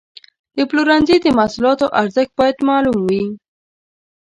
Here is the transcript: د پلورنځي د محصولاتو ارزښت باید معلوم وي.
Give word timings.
د 0.55 0.57
پلورنځي 0.69 1.17
د 1.21 1.27
محصولاتو 1.37 1.85
ارزښت 2.01 2.31
باید 2.39 2.57
معلوم 2.67 2.97
وي. 3.09 3.25